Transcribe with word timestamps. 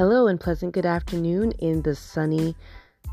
Hello 0.00 0.28
and 0.28 0.40
pleasant 0.40 0.72
good 0.72 0.86
afternoon 0.86 1.52
in 1.58 1.82
the 1.82 1.94
sunny 1.94 2.56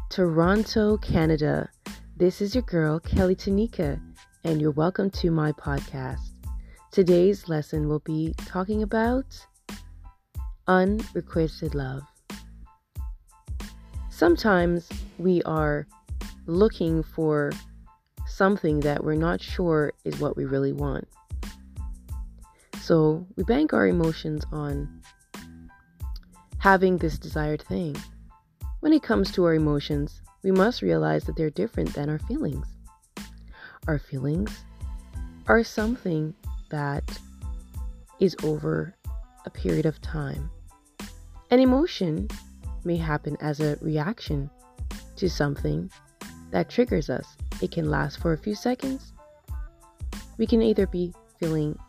Toronto, 0.09 0.95
Canada. 0.95 1.69
This 2.15 2.39
is 2.39 2.55
your 2.55 2.61
girl, 2.61 2.97
Kelly 3.01 3.35
Tanika, 3.35 3.99
and 4.45 4.61
you're 4.61 4.71
welcome 4.71 5.09
to 5.09 5.29
my 5.29 5.51
podcast. 5.51 6.31
Today's 6.93 7.49
lesson 7.49 7.89
will 7.89 7.99
be 7.99 8.33
talking 8.45 8.83
about 8.83 9.25
unrequited 10.69 11.75
love. 11.75 12.03
Sometimes 14.09 14.87
we 15.17 15.43
are 15.43 15.85
looking 16.45 17.03
for 17.03 17.51
something 18.27 18.79
that 18.79 19.03
we're 19.03 19.15
not 19.15 19.41
sure 19.41 19.91
is 20.05 20.21
what 20.21 20.37
we 20.37 20.45
really 20.45 20.71
want. 20.71 21.05
So 22.79 23.27
we 23.35 23.43
bank 23.43 23.73
our 23.73 23.87
emotions 23.87 24.45
on 24.53 25.01
having 26.67 26.97
this 26.97 27.17
desired 27.17 27.61
thing. 27.61 27.95
When 28.81 28.91
it 28.91 29.01
comes 29.01 29.31
to 29.31 29.45
our 29.45 29.53
emotions, 29.53 30.21
we 30.43 30.51
must 30.51 30.81
realize 30.81 31.23
that 31.23 31.37
they're 31.37 31.49
different 31.49 31.93
than 31.93 32.09
our 32.09 32.19
feelings. 32.19 32.67
Our 33.87 33.97
feelings 33.97 34.51
are 35.47 35.63
something 35.63 36.33
that 36.69 37.05
is 38.19 38.35
over 38.43 38.93
a 39.45 39.49
period 39.49 39.85
of 39.85 40.01
time. 40.01 40.51
An 41.51 41.61
emotion 41.61 42.27
may 42.83 42.97
happen 42.97 43.37
as 43.39 43.61
a 43.61 43.77
reaction 43.79 44.49
to 45.15 45.29
something 45.29 45.89
that 46.51 46.69
triggers 46.69 47.09
us. 47.09 47.37
It 47.61 47.71
can 47.71 47.89
last 47.89 48.19
for 48.19 48.33
a 48.33 48.37
few 48.37 48.55
seconds. 48.55 49.13
We 50.37 50.45
can 50.45 50.61
either 50.61 50.85
be 50.85 51.13
feeling 51.39 51.79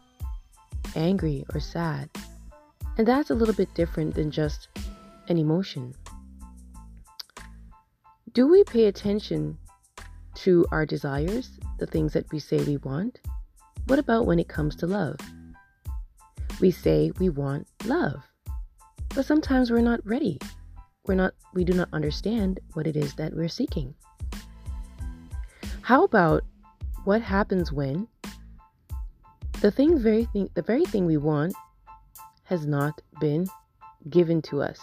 angry 0.95 1.45
or 1.53 1.59
sad, 1.59 2.09
and 2.99 3.07
that's 3.07 3.31
a 3.31 3.35
little 3.35 3.55
bit 3.55 3.73
different 3.75 4.15
than 4.15 4.31
just 4.31 4.69
an 5.29 5.39
emotion. 5.39 5.95
Do 8.33 8.49
we 8.49 8.65
pay 8.65 8.87
attention 8.87 9.57
to 10.35 10.67
our 10.73 10.85
desires, 10.85 11.59
the 11.79 11.87
things 11.87 12.13
that 12.13 12.31
we 12.33 12.41
say 12.41 12.59
we 12.65 12.77
want? 12.79 13.21
What 13.87 14.01
about 14.01 14.27
when 14.27 14.41
it 14.41 14.49
comes 14.49 14.75
to 14.77 14.87
love? 14.87 15.17
We 16.61 16.73
say 16.73 17.13
we 17.21 17.29
want 17.29 17.69
love, 17.85 18.23
but 19.15 19.25
sometimes 19.25 19.71
we're 19.71 19.81
not 19.81 20.05
ready. 20.05 20.41
We're 21.07 21.15
not 21.15 21.35
we 21.55 21.65
do 21.65 21.73
not 21.73 21.89
understand 21.93 22.61
what 22.75 22.87
it 22.87 22.97
is 22.97 23.15
that 23.15 23.33
we're 23.33 23.49
seeking. 23.49 23.95
How 25.83 26.05
about 26.05 26.45
what 27.05 27.23
happens 27.23 27.73
when 27.73 28.09
the 29.61 29.71
thing 29.71 29.99
very 29.99 30.25
thing 30.27 30.51
the 30.55 30.63
very 30.63 30.85
thing 30.85 31.07
we 31.07 31.17
want 31.17 31.55
has 32.49 32.67
not 32.67 33.01
been 33.21 33.47
given 34.09 34.41
to 34.43 34.63
us 34.63 34.81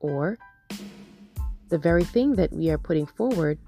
or 0.00 0.38
the 1.68 1.78
very 1.78 2.04
thing 2.04 2.34
that 2.34 2.52
we 2.52 2.70
are 2.70 2.78
putting 2.78 3.06
forward 3.06 3.58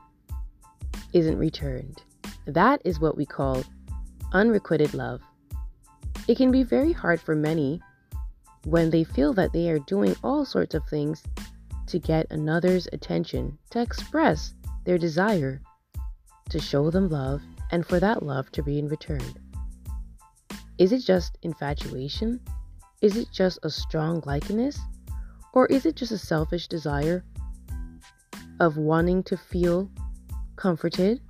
isn't 1.13 1.39
returned. 1.39 2.03
That 2.47 2.81
is 2.85 3.01
what 3.01 3.17
we 3.17 3.27
call 3.27 3.63
unrequited 4.33 4.95
love. 4.95 5.21
It 6.27 6.37
can 6.37 6.51
be 6.51 6.63
very 6.63 6.93
hard 6.93 7.21
for 7.21 7.35
many 7.35 7.81
when 8.65 8.91
they 8.91 9.05
feel 9.05 9.33
that 9.35 9.53
they 9.53 9.69
are 9.69 9.79
doing 9.81 10.17
all 10.25 10.45
sorts 10.45 10.75
of 10.75 10.87
things 10.89 11.23
to 11.87 11.99
get 11.99 12.31
another's 12.31 12.89
attention, 12.93 13.59
to 13.71 13.81
express 13.81 14.55
their 14.85 14.99
desire 14.99 15.61
to 16.51 16.59
show 16.59 16.91
them 16.91 17.09
love, 17.09 17.43
and 17.71 17.87
for 17.87 18.01
that 18.01 18.23
love 18.23 18.51
to 18.53 18.63
be 18.63 18.79
in 18.79 18.89
return. 18.89 19.23
Is 20.79 20.93
it 20.93 21.01
just 21.01 21.39
infatuation? 21.43 22.41
Is 23.05 23.19
it 23.19 23.29
just 23.31 23.59
a 23.63 23.69
strong 23.69 24.23
likeness? 24.25 24.81
Or 25.53 25.67
is 25.67 25.85
it 25.85 25.95
just 25.95 26.11
a 26.11 26.17
selfish 26.17 26.69
desire 26.69 27.23
of 28.61 28.79
wanting 28.79 29.23
to 29.25 29.37
feel 29.37 29.91
comforted 30.57 31.21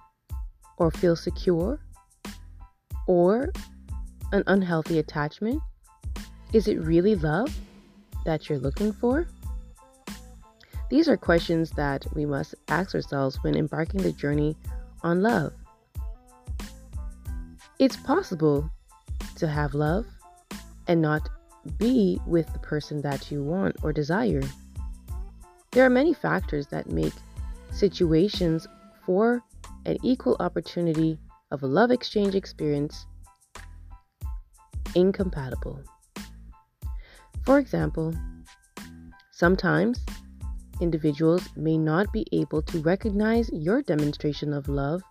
or 0.77 0.93
feel 0.93 1.17
secure? 1.17 1.81
Or 3.09 3.53
an 4.31 4.45
unhealthy 4.47 5.01
attachment? 5.01 5.61
Is 6.53 6.69
it 6.69 6.79
really 6.79 7.17
love 7.17 7.53
that 8.25 8.49
you're 8.49 8.61
looking 8.61 8.93
for? 8.93 9.27
These 10.91 11.09
are 11.09 11.17
questions 11.17 11.73
that 11.73 12.07
we 12.15 12.25
must 12.25 12.55
ask 12.69 12.95
ourselves 12.95 13.43
when 13.43 13.57
embarking 13.57 14.01
the 14.01 14.13
journey 14.13 14.57
on 15.03 15.23
love. 15.23 15.53
It's 17.81 17.97
possible 17.97 18.71
to 19.35 19.49
have 19.49 19.75
love 19.75 20.07
and 20.87 21.03
not 21.03 21.29
be 21.79 22.21
with 22.27 22.53
the 22.53 22.59
person 22.59 23.01
that 23.03 23.31
you 23.31 23.43
want 23.43 23.77
or 23.83 23.93
desire. 23.93 24.43
There 25.73 25.85
are 25.85 25.91
many 25.91 26.15
factors 26.15 26.67
that 26.69 26.91
make 26.91 27.13
situations 27.73 28.67
for 29.05 29.43
an 29.87 29.99
equal 30.03 30.37
opportunity 30.41 31.19
of 31.51 31.63
a 31.63 31.67
love 31.67 31.91
exchange 31.91 32.35
experience 32.35 33.07
incompatible. 34.95 35.81
For 37.45 37.59
example, 37.59 38.15
sometimes 39.33 40.05
individuals 40.81 41.49
may 41.57 41.77
not 41.77 42.13
be 42.13 42.27
able 42.33 42.63
to 42.63 42.79
recognize 42.81 43.51
your 43.53 43.83
demonstration 43.83 44.53
of 44.53 44.69
love 44.69 45.03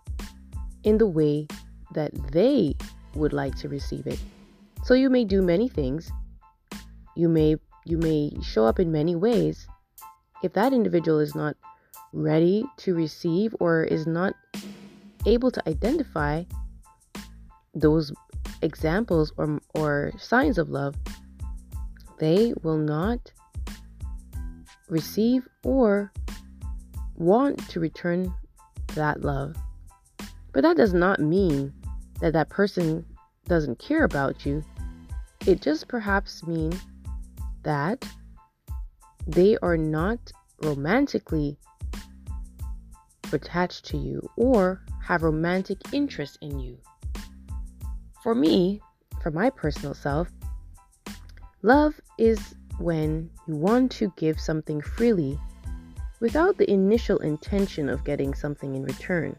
in 0.82 0.98
the 0.98 1.06
way 1.06 1.46
that 1.94 2.12
they 2.32 2.74
would 3.14 3.32
like 3.32 3.54
to 3.56 3.68
receive 3.68 4.06
it. 4.06 4.18
So 4.82 4.94
you 4.94 5.08
may 5.08 5.24
do 5.24 5.40
many 5.42 5.68
things. 5.68 6.10
You 7.16 7.28
may 7.28 7.56
you 7.86 7.98
may 7.98 8.32
show 8.42 8.64
up 8.64 8.80
in 8.80 8.90
many 8.90 9.14
ways. 9.14 9.66
If 10.42 10.52
that 10.54 10.72
individual 10.72 11.20
is 11.20 11.34
not 11.34 11.56
ready 12.12 12.64
to 12.78 12.94
receive 12.94 13.54
or 13.60 13.84
is 13.84 14.06
not 14.06 14.34
able 15.26 15.50
to 15.50 15.68
identify 15.68 16.44
those 17.74 18.12
examples 18.62 19.32
or 19.36 19.60
or 19.74 20.12
signs 20.18 20.58
of 20.58 20.70
love, 20.70 20.94
they 22.18 22.54
will 22.62 22.78
not 22.78 23.32
receive 24.88 25.48
or 25.62 26.12
want 27.16 27.58
to 27.68 27.80
return 27.80 28.32
that 28.94 29.22
love. 29.22 29.56
But 30.52 30.62
that 30.62 30.76
does 30.76 30.94
not 30.94 31.20
mean 31.20 31.72
that 32.20 32.32
that 32.32 32.48
person 32.48 33.04
doesn't 33.46 33.78
care 33.78 34.04
about 34.04 34.46
you. 34.46 34.64
It 35.46 35.60
just 35.60 35.88
perhaps 35.88 36.46
means 36.46 36.80
that 37.64 38.04
they 39.26 39.56
are 39.62 39.76
not 39.76 40.18
romantically 40.62 41.58
attached 43.32 43.84
to 43.86 43.96
you 43.96 44.28
or 44.36 44.82
have 45.02 45.22
romantic 45.22 45.78
interest 45.92 46.38
in 46.40 46.58
you. 46.60 46.78
For 48.22 48.34
me, 48.34 48.80
for 49.22 49.30
my 49.30 49.50
personal 49.50 49.94
self, 49.94 50.30
love 51.62 52.00
is 52.18 52.54
when 52.78 53.30
you 53.46 53.56
want 53.56 53.90
to 53.92 54.12
give 54.16 54.40
something 54.40 54.80
freely 54.80 55.38
without 56.20 56.56
the 56.56 56.70
initial 56.70 57.18
intention 57.18 57.88
of 57.88 58.04
getting 58.04 58.34
something 58.34 58.74
in 58.74 58.82
return. 58.82 59.36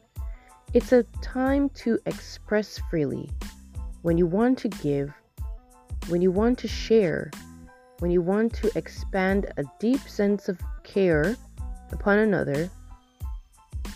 It's 0.74 0.92
a 0.92 1.04
time 1.22 1.70
to 1.70 1.98
express 2.06 2.80
freely. 2.90 3.30
When 4.02 4.18
you 4.18 4.28
want 4.28 4.58
to 4.60 4.70
give, 4.70 5.12
when 6.10 6.22
you 6.22 6.32
want 6.32 6.60
to 6.60 6.68
share, 6.68 7.32
when 8.00 8.12
you 8.12 8.22
want 8.22 8.54
to 8.54 8.72
expand 8.78 9.52
a 9.58 9.64
deep 9.80 10.02
sense 10.02 10.50
of 10.50 10.60
care 10.84 11.36
upon 11.92 12.20
another, 12.20 12.70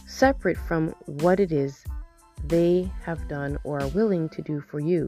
separate 0.08 0.58
from 0.58 0.90
what 1.06 1.40
it 1.40 1.52
is 1.52 1.84
they 2.46 2.90
have 3.04 3.28
done 3.28 3.58
or 3.64 3.82
are 3.82 3.88
willing 3.90 4.30
to 4.30 4.42
do 4.42 4.62
for 4.62 4.80
you. 4.80 5.08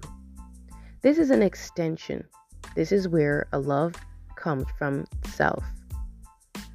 This 1.02 1.18
is 1.18 1.32
an 1.32 1.42
extension. 1.42 2.24
This 2.76 2.92
is 2.92 3.08
where 3.08 3.48
a 3.54 3.60
love 3.60 3.96
comes 4.36 4.66
from 4.78 5.06
self. 5.26 5.64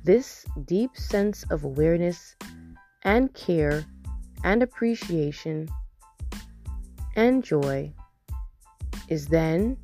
This 0.04 0.44
deep 0.64 0.96
sense 0.96 1.44
of 1.50 1.64
awareness 1.64 2.36
and 3.02 3.32
care 3.34 3.84
and 4.44 4.62
appreciation 4.62 5.68
and 7.16 7.42
joy 7.42 7.92
is 9.08 9.26
then 9.26 9.76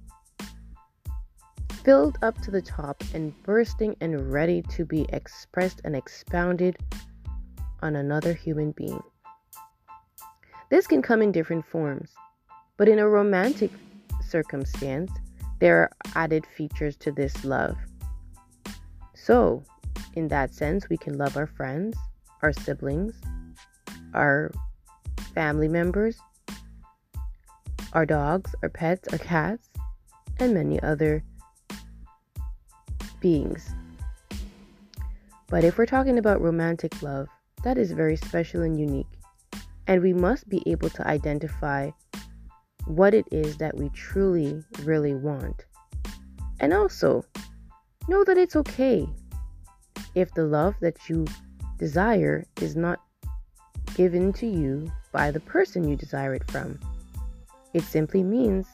filled 1.85 2.19
up 2.23 2.41
to 2.43 2.51
the 2.51 2.63
top 2.63 3.03
and 3.13 3.35
bursting 3.43 3.97
and 4.01 4.33
ready 4.33 4.63
to 4.63 4.85
be 4.85 5.07
expressed 5.09 5.81
and 5.85 5.97
expounded 5.97 6.77
on 7.81 7.97
another 7.97 8.33
human 8.33 8.71
being. 8.73 9.03
This 10.71 10.87
can 10.87 11.03
come 11.03 11.23
in 11.23 11.33
different 11.33 11.67
forms, 11.67 12.11
but 12.77 12.89
in 12.89 12.99
a 12.99 13.09
romantic 13.09 13.71
circumstance, 14.27 15.11
there 15.59 15.79
are 15.79 15.91
added 16.15 16.47
features 16.57 16.97
to 16.97 17.13
this 17.13 17.45
love. 17.45 17.77
So, 19.15 19.63
in 20.15 20.29
that 20.29 20.55
sense, 20.55 20.89
we 20.89 20.97
can 20.97 21.19
love 21.19 21.37
our 21.37 21.47
friends, 21.47 21.97
our 22.43 22.53
siblings, 22.53 23.15
our 24.15 24.53
family 25.35 25.69
members, 25.69 26.17
our 27.93 28.07
dogs, 28.07 28.55
our 28.63 28.69
pets, 28.69 29.09
our 29.13 29.19
cats, 29.19 29.69
and 30.39 30.55
many 30.55 30.81
other 30.83 31.23
beings. 33.23 33.71
But 35.49 35.65
if 35.65 35.79
we're 35.79 35.87
talking 35.87 36.19
about 36.19 36.43
romantic 36.43 37.01
love, 37.03 37.29
that 37.63 37.79
is 37.79 37.93
very 37.93 38.17
special 38.17 38.63
and 38.63 38.79
unique. 38.79 39.07
And 39.87 40.03
we 40.03 40.13
must 40.13 40.49
be 40.49 40.63
able 40.67 40.91
to 40.91 41.07
identify 41.07 41.91
what 42.87 43.15
it 43.15 43.27
is 43.31 43.57
that 43.59 43.77
we 43.77 43.89
truly, 43.91 44.63
really 44.83 45.15
want. 45.15 45.65
And 46.61 46.75
also, 46.75 47.25
know 48.09 48.25
that 48.25 48.39
it's 48.39 48.57
okay 48.57 49.09
if 50.15 50.33
the 50.35 50.45
love 50.45 50.75
that 50.81 51.09
you 51.09 51.27
desire 51.79 52.45
is 52.61 52.77
not 52.77 53.01
given 53.95 54.33
to 54.33 54.47
you 54.47 54.91
by 55.13 55.31
the 55.31 55.41
person 55.41 55.89
you 55.89 55.97
desire 55.97 56.35
it 56.35 56.51
from. 56.51 56.79
It 57.75 57.83
simply 57.83 58.23
means 58.23 58.67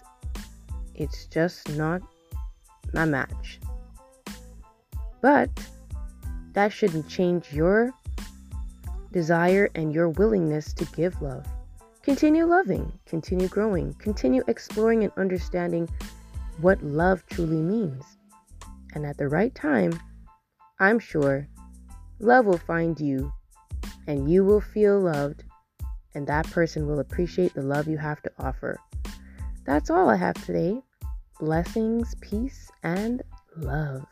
it's 0.95 1.27
just 1.27 1.69
not 1.77 2.03
a 2.95 3.07
match. 3.07 3.61
But 5.21 5.51
that 6.53 6.73
shouldn't 6.73 7.09
change 7.09 7.53
your 7.53 7.93
desire 9.13 9.71
and 9.75 9.93
your 9.93 10.11
willingness 10.11 10.73
to 10.75 10.85
give 10.87 11.21
love. 11.23 11.47
Continue 12.03 12.47
loving, 12.47 12.93
continue 13.07 13.49
growing, 13.49 13.95
continue 13.95 14.43
exploring 14.47 15.05
and 15.05 15.13
understanding 15.17 15.89
what 16.61 16.83
love 16.83 17.25
truly 17.27 17.61
means. 17.61 18.05
And 18.95 19.05
at 19.05 19.19
the 19.19 19.29
right 19.29 19.55
time, 19.55 19.99
I'm 20.81 20.99
sure 20.99 21.49
love 22.19 22.47
will 22.47 22.59
find 22.59 22.99
you 22.99 23.33
and 24.07 24.31
you 24.31 24.45
will 24.45 24.61
feel 24.61 24.99
loved, 24.99 25.45
and 26.15 26.27
that 26.27 26.51
person 26.51 26.87
will 26.87 27.01
appreciate 27.01 27.53
the 27.55 27.63
love 27.63 27.87
you 27.87 27.99
have 27.99 28.23
to 28.23 28.33
offer. 28.39 28.79
That's 29.67 29.91
all 29.91 30.09
I 30.09 30.17
have 30.17 30.43
today. 30.47 30.81
Blessings, 31.39 32.15
peace, 32.23 32.71
and 32.83 33.23
love. 33.57 34.07